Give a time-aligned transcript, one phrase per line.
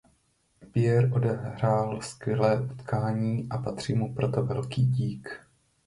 [0.71, 5.41] Pierre odehrál skvělé utkání a patří mu proto velký dík.